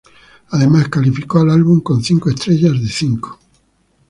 [0.49, 3.39] Además, calificó al álbum con cinco estrellas de cinco.